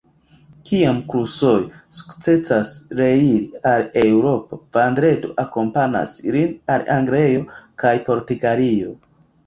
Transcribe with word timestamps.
Kiam 0.69 1.01
Crusoe 1.11 1.67
sukcesas 1.97 2.71
reiri 3.03 3.43
al 3.75 3.87
Eŭropo, 4.07 4.61
Vendredo 4.81 5.33
akompanas 5.47 6.19
lin 6.39 6.61
al 6.79 6.91
Anglio 6.99 7.49
kaj 7.85 7.97
Portugalio. 8.13 9.03